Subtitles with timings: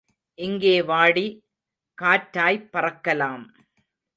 [0.39, 1.25] இங்கே வாடி
[1.97, 3.45] காற்றாய்ப் பறக்கலாம்.